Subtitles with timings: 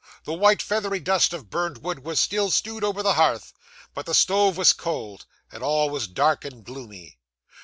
[0.23, 3.53] The white feathery dust of burned wood was still strewed over the hearth,
[3.93, 7.19] but the stove was cold, and all was dark and gloomy.